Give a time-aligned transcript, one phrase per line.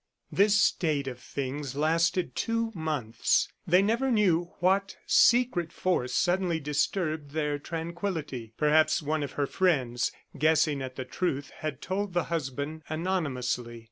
[0.31, 3.49] This state of things lasted two months.
[3.67, 8.51] They never knew what secret force suddenly disturbed their tranquility.
[8.57, 13.79] Perhaps one of her friends, guessing at the truth, had told the husband anonymously.